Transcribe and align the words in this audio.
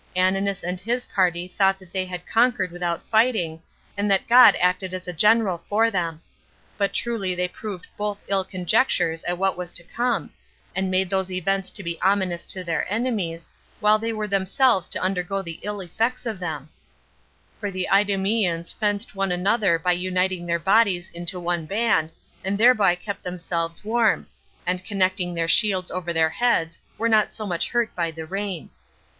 Ananus 0.17 0.63
and 0.63 0.79
his 0.79 1.05
party 1.05 1.47
thought 1.47 1.77
that 1.77 1.93
they 1.93 2.07
had 2.07 2.25
conquered 2.25 2.71
without 2.71 3.07
fighting, 3.11 3.61
and 3.95 4.09
that 4.09 4.27
God 4.27 4.55
acted 4.59 4.95
as 4.95 5.07
a 5.07 5.13
general 5.13 5.59
for 5.69 5.91
them; 5.91 6.23
but 6.75 6.91
truly 6.91 7.35
they 7.35 7.47
proved 7.47 7.85
both 7.97 8.23
ill 8.27 8.43
conjectures 8.43 9.23
at 9.25 9.37
what 9.37 9.55
was 9.55 9.71
to 9.73 9.83
come, 9.83 10.31
and 10.75 10.89
made 10.89 11.07
those 11.11 11.31
events 11.31 11.69
to 11.69 11.83
be 11.83 12.01
ominous 12.01 12.47
to 12.47 12.63
their 12.63 12.91
enemies, 12.91 13.47
while 13.79 13.99
they 13.99 14.11
were 14.11 14.27
themselves 14.27 14.89
to 14.89 14.99
undergo 14.99 15.43
the 15.43 15.59
ill 15.61 15.81
effects 15.81 16.25
of 16.25 16.39
them; 16.39 16.69
for 17.59 17.69
the 17.69 17.87
Idumeans 17.93 18.71
fenced 18.73 19.13
one 19.13 19.31
another 19.31 19.77
by 19.77 19.91
uniting 19.91 20.47
their 20.47 20.57
bodies 20.57 21.11
into 21.11 21.39
one 21.39 21.67
band, 21.67 22.11
and 22.43 22.57
thereby 22.57 22.95
kept 22.95 23.21
themselves 23.21 23.85
warm, 23.85 24.25
and 24.65 24.83
connecting 24.83 25.35
their 25.35 25.47
shields 25.47 25.91
over 25.91 26.11
their 26.11 26.29
heads, 26.31 26.79
were 26.97 27.07
not 27.07 27.35
so 27.35 27.45
much 27.45 27.69
hurt 27.69 27.93
by 27.95 28.09
the 28.09 28.25
rain. 28.25 28.71